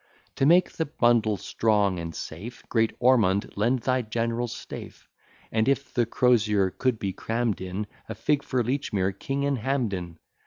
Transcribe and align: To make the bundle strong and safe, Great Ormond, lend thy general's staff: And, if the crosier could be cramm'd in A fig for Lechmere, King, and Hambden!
To 0.37 0.47
make 0.47 0.71
the 0.71 0.87
bundle 0.87 1.37
strong 1.37 1.99
and 1.99 2.15
safe, 2.15 2.67
Great 2.69 2.93
Ormond, 2.97 3.53
lend 3.55 3.81
thy 3.81 4.01
general's 4.01 4.51
staff: 4.51 5.07
And, 5.51 5.67
if 5.69 5.93
the 5.93 6.07
crosier 6.07 6.71
could 6.71 6.97
be 6.97 7.13
cramm'd 7.13 7.61
in 7.61 7.85
A 8.09 8.15
fig 8.15 8.41
for 8.41 8.63
Lechmere, 8.63 9.11
King, 9.11 9.45
and 9.45 9.59
Hambden! 9.59 10.17